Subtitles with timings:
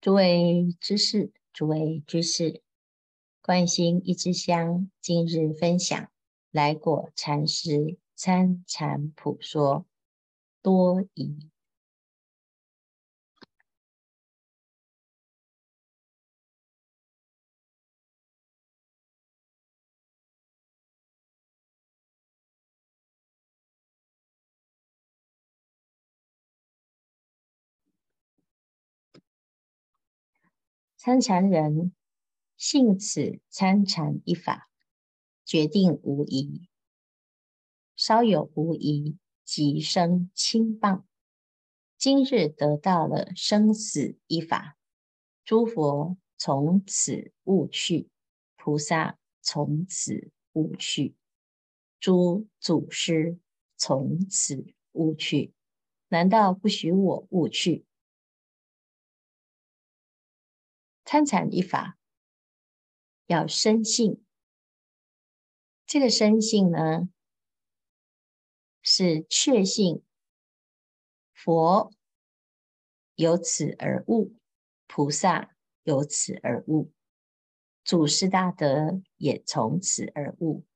[0.00, 2.62] 诸位知识，诸位居士，
[3.42, 6.08] 关心一支香，今日分享
[6.52, 9.84] 来果禅师参禅普说
[10.62, 11.50] 多疑。
[31.08, 31.94] 参禅人
[32.58, 34.68] 信此参禅一法，
[35.46, 36.68] 决定无疑。
[37.96, 41.04] 稍有无疑，即生轻谤。
[41.96, 44.76] 今日得到了生死一法，
[45.46, 48.10] 诸佛从此悟去，
[48.56, 51.14] 菩萨从此悟去，
[51.98, 53.38] 诸祖师
[53.78, 55.54] 从此悟去，
[56.08, 57.86] 难道不许我悟去？
[61.10, 61.96] 参禅一法
[63.24, 64.22] 要深信，
[65.86, 67.08] 这个深信呢，
[68.82, 70.02] 是确信
[71.32, 71.90] 佛
[73.14, 74.36] 由此而悟，
[74.86, 76.92] 菩萨由此而悟，
[77.84, 80.66] 祖师大德也从此而悟。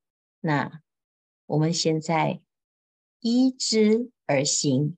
[0.41, 0.83] 那
[1.44, 2.41] 我们现在
[3.20, 4.97] 依之而行，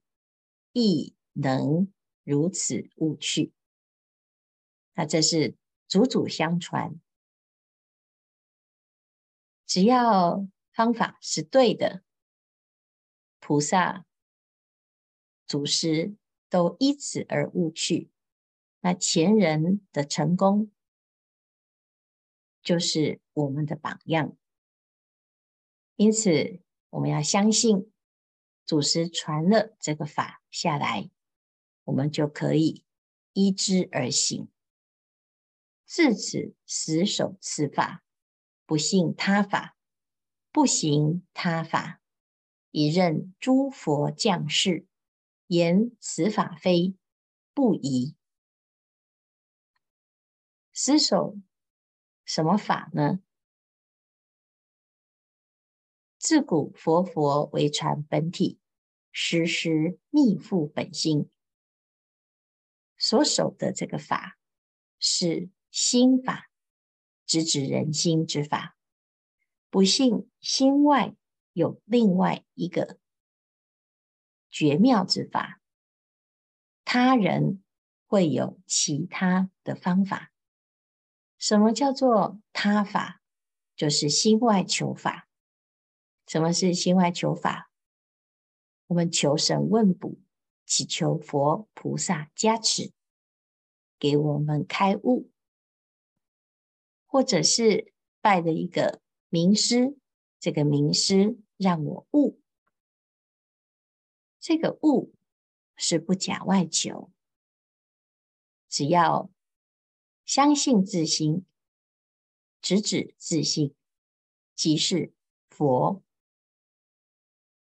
[0.72, 3.52] 亦能如此悟去。
[4.94, 5.56] 那这是
[5.86, 7.00] 祖祖相传，
[9.66, 12.02] 只要方法是对的，
[13.40, 14.06] 菩萨、
[15.46, 16.14] 祖师
[16.48, 18.10] 都依此而悟去。
[18.80, 20.70] 那前人的成功，
[22.62, 24.36] 就是我们的榜样。
[25.96, 27.92] 因此，我们要相信
[28.64, 31.10] 祖师传了这个法下来，
[31.84, 32.84] 我们就可以
[33.32, 34.48] 依之而行。
[35.86, 38.02] 自此死守此法，
[38.66, 39.77] 不信他法，
[40.50, 42.00] 不行他法，
[42.70, 44.86] 以任诸佛降世，
[45.46, 46.96] 言此法非，
[47.52, 48.17] 不疑。
[50.72, 51.36] 死守
[52.24, 53.20] 什么法呢？
[56.18, 58.58] 自古佛佛为传本体，
[59.12, 61.30] 时时密付本心。
[62.96, 64.39] 所守的这个法
[64.98, 65.51] 是。
[65.74, 66.48] 心法，
[67.27, 68.77] 直指人心之法，
[69.70, 71.17] 不信心外
[71.52, 73.01] 有另外一个
[74.52, 75.61] 绝妙之法，
[76.84, 77.64] 他人
[78.07, 80.33] 会有其他的方法。
[81.39, 83.20] 什么叫做他法？
[83.74, 85.29] 就是心外求法。
[86.29, 87.68] 什么是心外求法？
[88.86, 90.20] 我们求神问卜，
[90.64, 92.92] 祈求佛菩萨加持，
[93.98, 95.33] 给我们开悟。
[97.14, 99.97] 或者是拜的一个名师，
[100.41, 102.41] 这个名师让我悟，
[104.41, 105.14] 这个悟
[105.77, 107.13] 是不假外求，
[108.69, 109.30] 只要
[110.25, 111.47] 相信自心，
[112.61, 113.77] 直指自性，
[114.57, 115.13] 即是
[115.48, 116.02] 佛。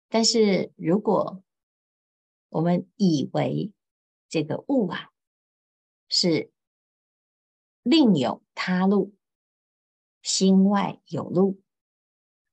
[0.09, 1.43] 但是如果
[2.49, 3.73] 我们以为
[4.27, 5.09] 这个悟啊
[6.07, 6.51] 是
[7.81, 9.15] 另有他路，
[10.21, 11.61] 心外有路，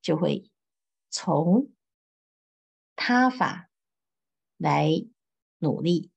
[0.00, 0.50] 就会
[1.10, 1.72] 从
[2.94, 3.71] 他法
[4.56, 5.06] 来
[5.59, 6.10] 努力。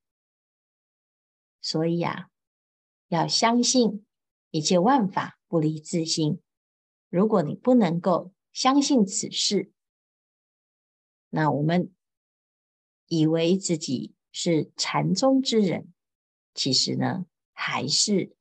[1.61, 2.29] 所以啊，
[3.07, 4.05] 要相信
[4.51, 6.41] 一切万法不离自心。
[7.09, 9.71] 如果你不能够相信此事，
[11.29, 11.93] 那我们
[13.07, 15.91] 以为自己是禅宗之人，
[16.53, 18.35] 其实呢，还是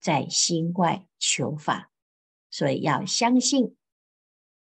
[0.00, 1.87] 在心外求法。
[2.58, 3.76] 所以要相信，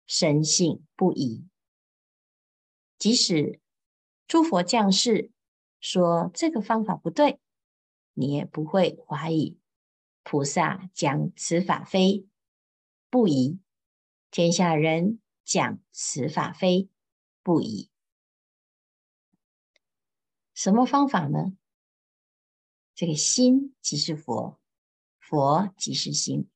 [0.07, 1.49] 深信不疑。
[2.99, 3.59] 即使
[4.29, 5.31] 诸佛降世
[5.81, 7.41] 说这个方法不对，
[8.13, 9.59] 你也不会怀疑。
[10.23, 12.27] 菩萨讲此法非，
[13.09, 13.61] 不疑；
[14.31, 16.91] 天下人讲此法非，
[17.43, 17.89] 不疑。
[20.53, 21.57] 什么方法呢？
[22.95, 24.61] 这个心即是佛，
[25.19, 26.51] 佛即是心。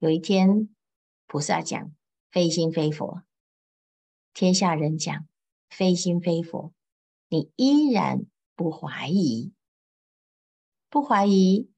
[0.00, 0.74] 有一天，
[1.26, 1.94] 菩萨讲
[2.30, 3.22] 非心非佛，
[4.32, 5.28] 天下人讲
[5.68, 6.72] 非心非佛，
[7.28, 8.24] 你依然
[8.54, 9.52] 不怀疑，
[10.88, 11.70] 不怀疑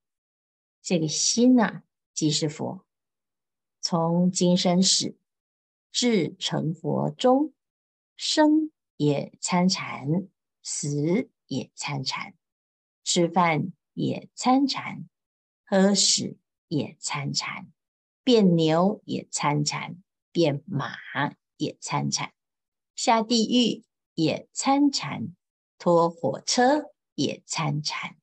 [0.80, 1.82] 这个心呐、啊，
[2.14, 2.86] 即是佛。
[3.80, 5.16] 从今生始
[5.90, 7.52] 至成佛中，
[8.14, 10.28] 生也参禅，
[10.62, 12.34] 死也参禅，
[13.02, 15.08] 吃饭也参禅，
[15.64, 17.72] 喝屎也参禅，
[18.24, 20.96] 变牛也参禅，变马
[21.56, 22.32] 也参禅，
[22.94, 23.84] 下地狱
[24.14, 25.34] 也参禅，
[25.78, 28.16] 拖火车也参禅，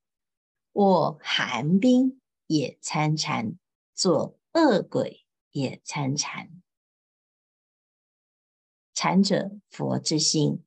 [0.73, 3.57] 卧寒冰也参禅，
[3.93, 6.49] 做恶鬼也参禅。
[8.93, 10.63] 禅者，佛之心，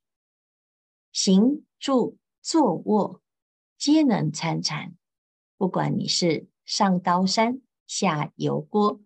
[1.11, 3.23] 行住坐卧。
[3.77, 4.97] 皆能参禅，
[5.57, 9.01] 不管你是上刀山下油锅，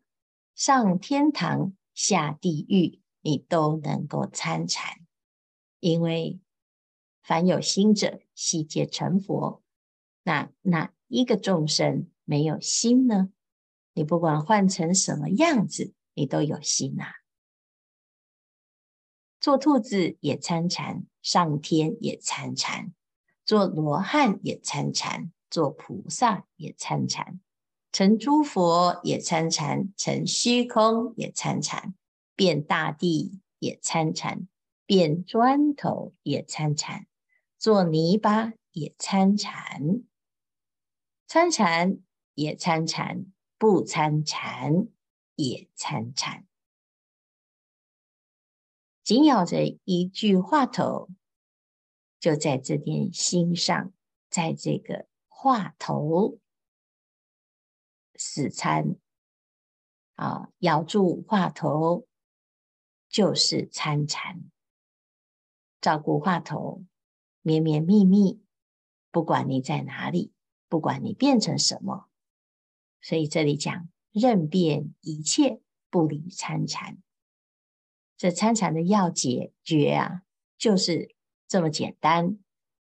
[0.57, 5.07] 上天堂下地狱，你都能够参禅。
[5.81, 6.41] 因为
[7.23, 9.63] 凡有心者，悉皆成佛。
[10.23, 13.31] 那哪一个众生没有心呢？
[13.93, 17.13] 你不管换成什么样子，你都有心呐、啊。
[19.39, 22.95] 做兔子也参禅，上天也参禅。
[23.45, 27.41] 做罗汉也参禅，做菩萨也参禅，
[27.97, 31.95] 成诸佛也参禅，成虚空也参禅，
[32.35, 34.47] 变大地也参禅，
[34.85, 37.07] 变砖头也参禅，
[37.57, 40.03] 做泥巴也参禅，
[41.27, 41.97] 参禅
[42.35, 44.89] 也参禅，不参禅
[45.37, 46.47] 也参禅，
[49.03, 51.09] 紧咬着一句话头。
[52.21, 53.95] 就在这点心上，
[54.29, 56.39] 在这个话头
[58.19, 58.97] 死参
[60.15, 62.07] 啊，咬住话头
[63.09, 64.43] 就是参禅，
[65.81, 66.85] 照顾话头，
[67.43, 68.43] 绵绵密密，
[69.11, 70.33] 不管你在哪里，
[70.69, 72.09] 不管你变成什么，
[73.01, 75.61] 所以这里讲任变一切，
[75.91, 76.99] 不离参禅。
[78.17, 80.23] 这参禅的要诀诀啊，
[80.57, 81.15] 就是。
[81.49, 82.41] 这么简单，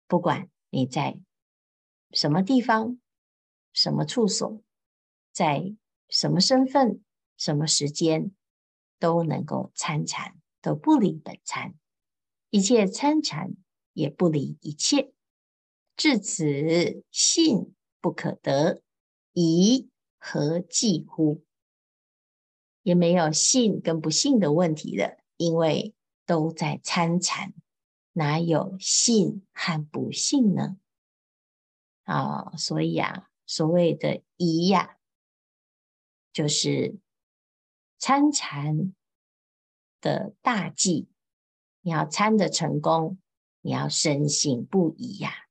[0.07, 1.19] 不管你在
[2.11, 3.01] 什么地方、
[3.73, 4.63] 什么处所，
[5.33, 5.75] 在
[6.09, 7.03] 什么身份、
[7.37, 8.33] 什么时间，
[8.99, 11.75] 都能够参禅，都不离本参。
[12.51, 13.57] 一切参禅，
[13.95, 15.13] 也不离一切。
[15.97, 18.83] 至此，信不可得，
[19.33, 19.89] 疑
[20.19, 21.45] 何计乎？
[22.83, 25.95] 也没有信跟不信的问题了，因为
[26.27, 27.55] 都在参禅。
[28.15, 30.77] 哪有信和不信呢？
[32.05, 34.99] 啊，所以啊，所谓的疑呀，
[36.33, 36.97] 就是
[37.99, 38.95] 参禅
[40.01, 41.09] 的大忌。
[41.83, 43.19] 你要参的成功，
[43.61, 45.49] 你要深信不疑呀。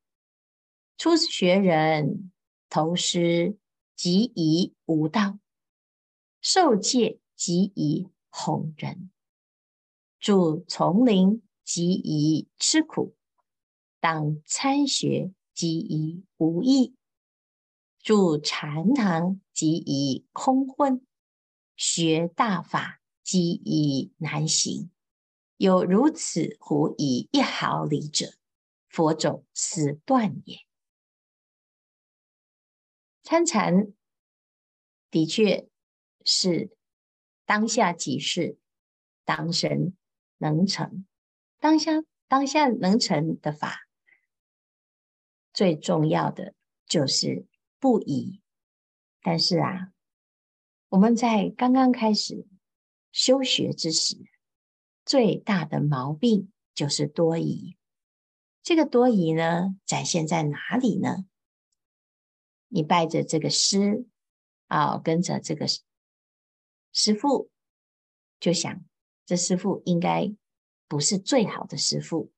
[0.96, 2.32] 初学人
[2.68, 3.56] 投师
[3.94, 5.38] 即疑无道，
[6.40, 9.10] 受戒即疑哄人，
[10.18, 11.42] 住丛林。
[11.64, 13.14] 即疑吃苦，
[14.00, 16.92] 当参学即疑无益；
[18.00, 21.06] 住禅堂即以空混，
[21.76, 24.90] 学大法即以难行。
[25.56, 28.34] 有如此狐疑一毫厘者，
[28.88, 30.58] 佛种斯断也。
[33.22, 33.92] 参禅
[35.10, 35.68] 的确
[36.24, 36.76] 是
[37.44, 38.58] 当下即是，
[39.24, 39.96] 当身
[40.38, 41.06] 能成。
[41.60, 43.86] 当下当下能成的法，
[45.52, 46.54] 最重要的
[46.86, 47.46] 就是
[47.78, 48.41] 不以。
[49.22, 49.92] 但是啊，
[50.90, 52.46] 我们在刚刚开始
[53.12, 54.16] 修学之时，
[55.04, 57.76] 最大的毛病就是多疑。
[58.62, 61.24] 这个多疑呢，展现在哪里呢？
[62.68, 64.06] 你拜着这个师
[64.66, 65.66] 啊，跟着这个
[66.92, 67.50] 师傅，
[68.38, 68.84] 就想
[69.24, 70.34] 这师傅应该。
[70.88, 72.30] 不是最好的师傅，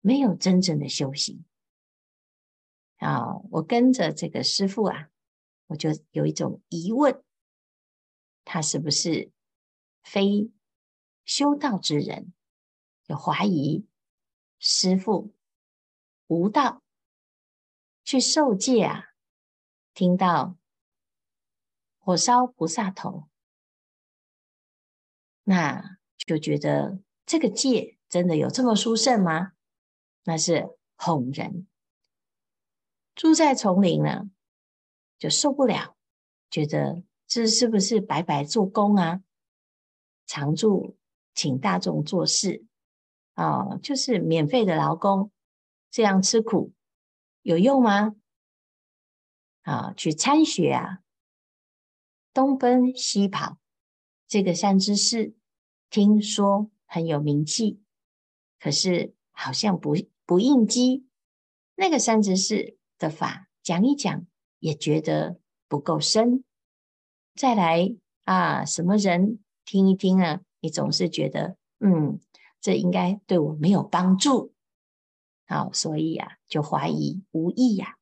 [0.00, 1.44] 没有真正的修行
[2.96, 3.36] 啊！
[3.52, 5.10] 我跟着这个师傅啊，
[5.66, 7.22] 我就有一种疑问：
[8.44, 9.30] 他是不是
[10.02, 10.50] 非
[11.24, 12.32] 修道之人？
[13.06, 13.86] 有怀疑
[14.58, 15.34] 师父
[16.26, 16.82] 无道，
[18.04, 19.14] 去受戒啊，
[19.94, 20.56] 听到
[21.98, 23.28] 火烧菩萨头，
[25.44, 27.00] 那就觉得。
[27.28, 29.54] 这个戒真的有这么殊胜吗？
[30.22, 31.66] 那是哄人。
[33.16, 34.30] 住在丛林呢，
[35.18, 35.96] 就受不了，
[36.50, 39.22] 觉得这是不是白白做工啊？
[40.26, 40.96] 常住
[41.34, 42.64] 请大众做事
[43.34, 45.30] 啊，哦，就是免费的劳工，
[45.90, 46.72] 这样吃苦
[47.42, 48.16] 有用吗？
[49.62, 51.00] 啊，去参学啊，
[52.32, 53.58] 东奔西跑，
[54.26, 55.34] 这个善知识
[55.90, 56.70] 听说。
[56.88, 57.80] 很有名气，
[58.60, 61.04] 可是好像不不应机。
[61.74, 64.24] 那个善知识的法讲一讲
[64.58, 66.44] 也觉得不够深，
[67.34, 67.94] 再来
[68.24, 72.20] 啊，什么人听一听啊，你总是觉得嗯，
[72.60, 74.54] 这应该对我没有帮助，
[75.46, 77.96] 好，所以啊，就怀疑无益呀。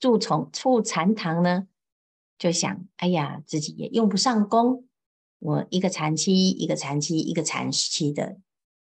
[0.00, 1.68] 住从住禅堂呢，
[2.36, 4.88] 就想，哎呀，自己也用不上功，
[5.38, 8.40] 我一个禅期，一个禅期，一个禅期的，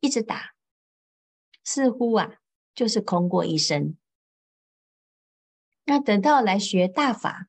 [0.01, 0.53] 一直打，
[1.63, 2.35] 似乎啊，
[2.75, 3.95] 就是空过一生。
[5.89, 7.47] 那等到来学大法，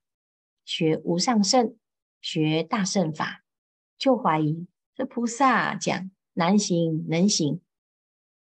[0.65, 1.77] 学无上胜，
[2.23, 3.45] 学大乘法，
[3.99, 7.61] 就怀疑这菩萨讲难行能行，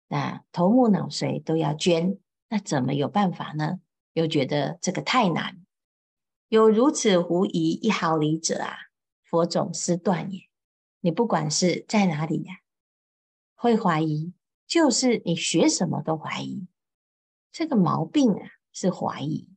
[0.08, 3.78] 那头目脑髓都要捐，那怎么有办法呢？
[4.14, 5.64] 又觉得这个太难，
[6.48, 8.76] 有如此狐疑一毫厘者啊，
[9.22, 10.48] 佛种斯断也。
[10.98, 12.58] 你不管是在哪里呀、啊，
[13.54, 14.32] 会怀疑，
[14.66, 16.66] 就是你学什么都怀疑，
[17.52, 19.48] 这个毛病啊是怀疑，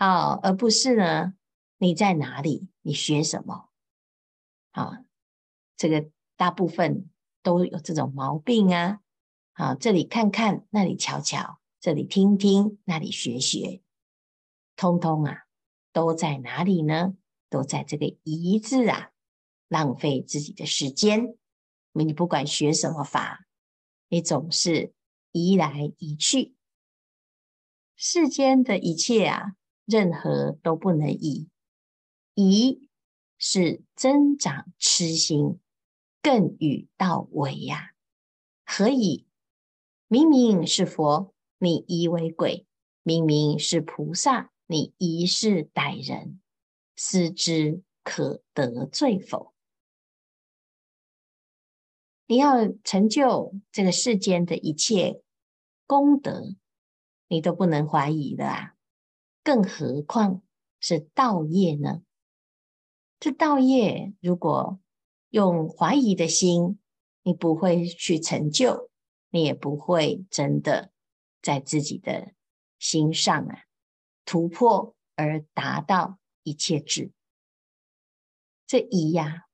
[0.00, 1.34] 好，而不是呢
[1.78, 3.68] 你在哪里，你学什么，
[4.70, 4.92] 好，
[5.76, 7.10] 这个大部分
[7.42, 9.00] 都有这种毛病啊，
[9.54, 11.58] 好，这里看看，那里瞧瞧。
[11.80, 13.82] 这里听听，那里学学，
[14.76, 15.46] 通通啊，
[15.92, 17.16] 都在哪里呢？
[17.48, 19.10] 都在这个疑字啊，
[19.66, 21.36] 浪费自己的时间。
[21.90, 23.46] 你不管学什么法，
[24.08, 24.94] 你总是
[25.32, 26.54] 疑来疑去。
[27.96, 29.56] 世间的一切啊，
[29.88, 31.48] 任何都不能疑。
[32.34, 32.90] 疑
[33.38, 35.58] 是增长痴心，
[36.20, 37.94] 更与道违呀。
[38.66, 39.26] 何以？
[40.06, 41.34] 明明是佛。
[41.60, 42.66] 你疑为鬼，
[43.02, 46.40] 明明是菩萨，你疑是歹人，
[46.94, 49.54] 思之可得罪否？
[52.26, 55.22] 你要成就这个世间的一切
[55.86, 56.54] 功德，
[57.26, 58.76] 你都不能怀疑的啊！
[59.48, 60.42] 更何况
[60.78, 62.02] 是道业呢？
[63.18, 64.78] 这道业如果
[65.30, 66.78] 用怀疑的心，
[67.22, 68.90] 你不会去成就，
[69.30, 70.92] 你也不会真的。
[71.40, 72.34] 在自己的
[72.78, 73.62] 心上啊，
[74.26, 77.10] 突破而达到一切智，
[78.66, 79.46] 这疑呀，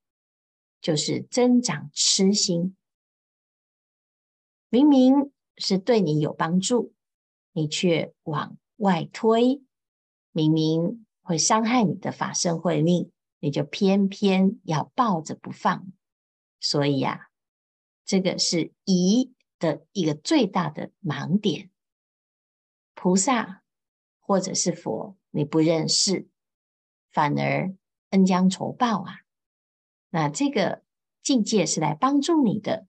[0.80, 2.76] 就是增长痴心。
[4.68, 6.92] 明明是对你有帮助，
[7.52, 9.62] 你却往外推；
[10.34, 15.86] 明明会伤害你的法身慧命，你就偏偏要抱着不放。
[16.58, 17.28] 所以呀，
[18.04, 21.70] 这个是疑的一个最大的盲点。
[22.94, 23.62] 菩萨
[24.18, 26.28] 或者是佛，你不认识，
[27.12, 27.72] 反而
[28.10, 29.20] 恩将仇报啊！
[30.10, 30.82] 那这个
[31.22, 32.88] 境界是来帮助你的，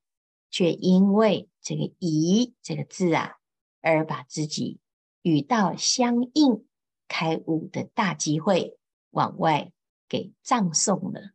[0.50, 3.36] 却因为这个“疑”这个字啊，
[3.82, 4.80] 而把自己
[5.22, 6.66] 与道相应、
[7.08, 8.78] 开悟的大机会
[9.10, 9.72] 往外
[10.08, 11.32] 给葬送了。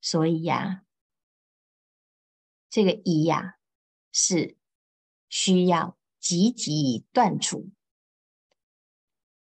[0.00, 0.84] 所以呀、
[2.70, 3.56] 这个“疑”呀，
[4.12, 4.56] 是
[5.28, 5.96] 需要。
[6.24, 7.70] 积极断除，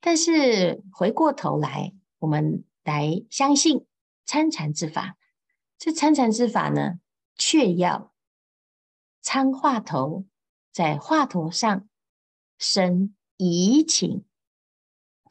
[0.00, 3.86] 但是回过头来，我们来相信
[4.24, 5.18] 参禅之法。
[5.76, 6.98] 这参禅之法呢，
[7.36, 8.14] 却要
[9.20, 10.24] 参话头，
[10.70, 11.86] 在话头上
[12.56, 14.24] 生疑情。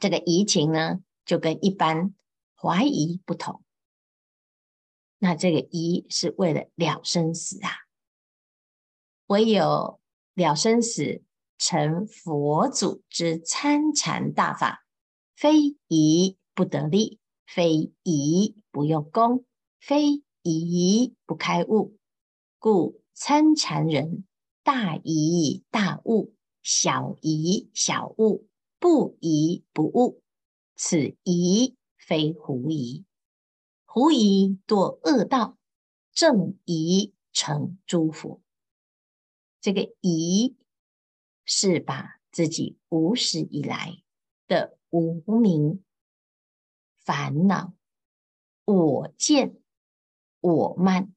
[0.02, 2.12] 这个疑情呢，就跟一般
[2.56, 3.62] 怀疑不同。
[5.18, 7.70] 那这个疑是为了了生死啊，
[9.28, 10.00] 唯有
[10.34, 11.22] 了生死。
[11.56, 14.84] 成佛祖之参禅大法，
[15.36, 19.44] 非疑不得力，非疑不用功，
[19.78, 21.96] 非疑不开悟。
[22.58, 24.24] 故参禅人
[24.64, 28.48] 大疑大悟，小疑小悟，
[28.82, 30.20] 不疑不悟。
[30.74, 33.04] 此疑非狐疑，
[33.84, 35.56] 狐疑堕恶道，
[36.12, 38.42] 正疑成诸佛。
[39.60, 40.56] 这个疑。
[41.44, 44.00] 是把自己无始以来
[44.46, 45.82] 的无明、
[47.00, 47.74] 烦恼、
[48.64, 49.60] 我见、
[50.38, 51.12] 我慢，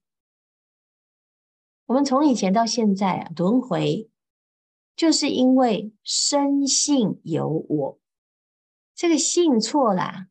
[1.86, 4.10] 我们从以前到现在啊，轮回
[4.96, 8.00] 就是因为深信有我，
[8.94, 10.28] 这个信错了，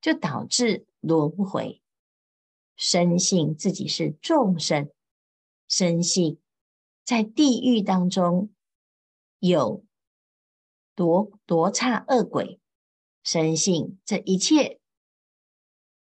[0.00, 1.80] 就导致轮回。
[2.76, 4.90] 深信自己是众生，
[5.68, 6.38] 深信
[7.04, 8.50] 在地狱当中。
[9.40, 9.84] 有
[10.94, 12.58] 夺夺刹恶鬼，
[13.22, 14.80] 深信这一切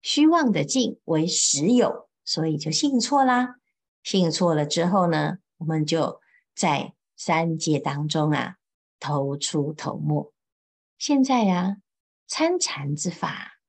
[0.04, 3.56] 虚妄的境为实有，所以就信错啦。
[4.04, 6.22] 信错了之后呢，我们就
[6.54, 6.94] 在
[7.24, 8.58] 三界当中啊，
[9.00, 10.34] 头出头没。
[10.98, 11.78] 现在呀、啊，
[12.26, 13.60] 参禅之法，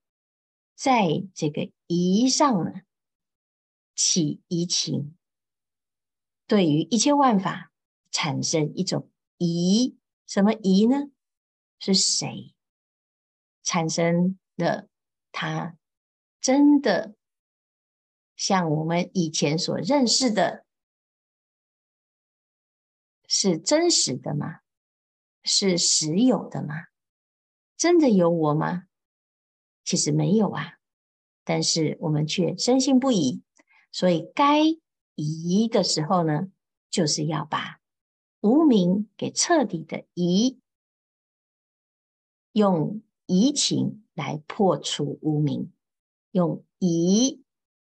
[0.74, 2.80] 在这个疑上呢，
[3.94, 5.18] 起疑情，
[6.46, 7.70] 对于一切万法
[8.10, 11.10] 产生一种疑，什么疑呢？
[11.78, 12.54] 是谁
[13.62, 14.88] 产生的？
[15.30, 15.76] 他
[16.40, 17.14] 真的
[18.34, 20.61] 像我们以前所认识的，
[23.34, 24.60] 是真实的吗？
[25.42, 26.88] 是实有的吗？
[27.78, 28.84] 真的有我吗？
[29.84, 30.78] 其实没有啊，
[31.42, 33.42] 但是我们却深信不疑。
[33.90, 34.60] 所以该
[35.14, 36.52] 疑的时候呢，
[36.90, 37.80] 就是要把
[38.42, 40.60] 无明给彻底的疑，
[42.52, 45.72] 用疑情来破除无明，
[46.32, 47.42] 用疑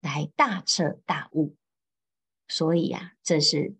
[0.01, 1.55] 来大彻大悟。
[2.48, 3.75] 所以呀、啊，这是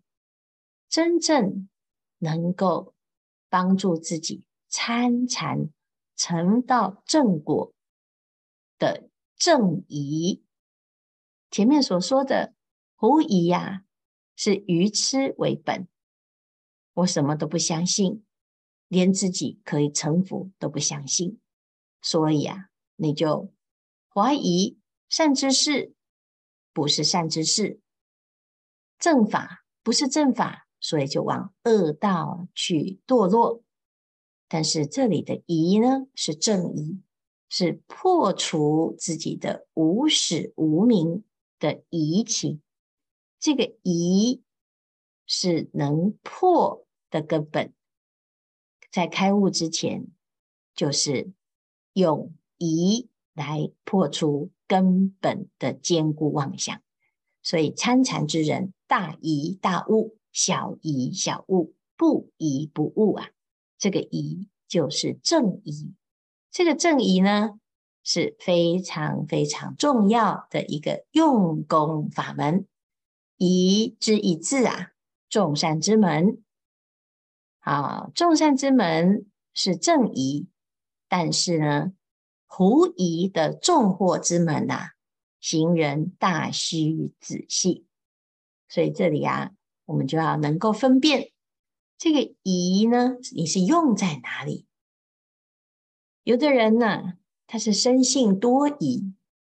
[0.92, 1.70] 真正
[2.18, 2.94] 能够
[3.48, 5.70] 帮助自己参禅
[6.16, 7.72] 成到正果
[8.76, 10.44] 的正疑。
[11.50, 12.52] 前面所说的
[12.94, 13.86] 狐疑呀，
[14.36, 15.88] 是愚痴为本。
[16.92, 18.26] 我什么都不相信，
[18.86, 21.40] 连自己可以成佛都不相信，
[22.02, 23.50] 所以啊，你就
[24.10, 25.94] 怀疑善知识
[26.74, 27.80] 不是善知识，
[28.98, 33.62] 正法不是正法，所以就往恶道去堕落。
[34.48, 37.00] 但是这里的疑呢，是正疑，
[37.48, 41.24] 是破除自己的无始无明。
[41.58, 42.60] 的疑情，
[43.38, 44.42] 这个疑
[45.26, 47.72] 是能破的根本。
[48.90, 50.08] 在开悟之前，
[50.74, 51.30] 就是
[51.92, 56.82] 用疑来破除根本的坚固妄想。
[57.44, 63.28] 所以参禅之人，大疑大悟，小疑小悟，不疑不悟啊。
[63.78, 65.94] 这个疑就是正疑。
[66.50, 67.58] 这个正疑呢，
[68.02, 72.66] 是非常非常重要的一个用功法门，
[73.36, 74.92] 疑之以字啊，
[75.28, 76.42] 众善之门。
[77.58, 80.48] 好，众善之门是正疑，
[81.08, 81.92] 但是呢，
[82.46, 84.90] 狐疑的众祸之门呐、啊，
[85.40, 87.86] 行人大须仔细。
[88.68, 89.52] 所以这里啊，
[89.84, 91.32] 我们就要能够分辨
[91.98, 94.66] 这个疑呢，你是用在哪里？
[96.24, 97.14] 有的人呢。
[97.44, 99.12] 他是生性多疑，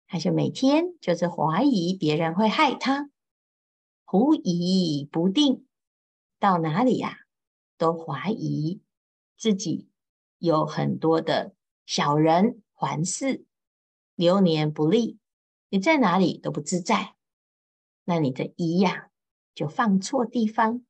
[0.08, 3.08] 他就每天就是怀疑别人会害他，
[4.04, 5.64] 狐疑不定，
[6.40, 7.18] 到哪里呀、
[7.78, 8.82] 都怀疑
[9.38, 9.88] 自己
[10.38, 11.54] 有很多的
[11.86, 13.44] 小人环伺，
[14.16, 15.20] 流年不利，
[15.68, 17.14] 你在哪里都不自在，
[18.02, 19.12] 那你的疑呀、
[19.54, 20.84] 就放错地方，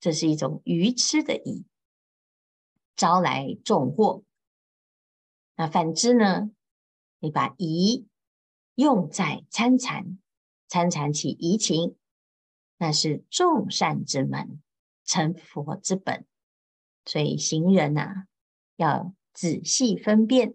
[0.00, 1.64] 这是一种愚痴的疑，
[2.96, 4.22] 招来重祸。
[5.56, 6.50] 那反之呢？
[7.20, 8.06] 你把疑
[8.76, 10.20] 用在参禅，
[10.68, 11.96] 参禅起疑情，
[12.76, 14.62] 那是众善之门，
[15.04, 16.24] 成佛之本。
[17.04, 18.26] 所以行人呐、啊，
[18.76, 20.54] 要仔细分辨，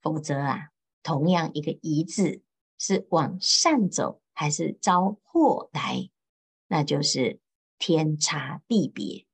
[0.00, 0.70] 否则啊，
[1.02, 2.42] 同样一个疑字
[2.78, 6.08] 是往善走，还是招祸来，
[6.68, 7.40] 那就是
[7.78, 9.26] 天差地别。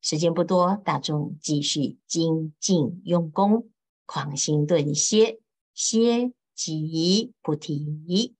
[0.00, 3.70] 时间不多，大众继续精进用功。
[4.04, 5.40] 狂心顿歇，
[5.74, 8.36] 歇即菩提。